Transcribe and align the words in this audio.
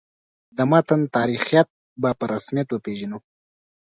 د 0.57 0.59
متن 0.71 1.01
تاریخیت 1.15 1.67
به 2.01 2.09
په 2.19 2.25
رسمیت 2.33 2.67
وپېژنو. 2.69 3.19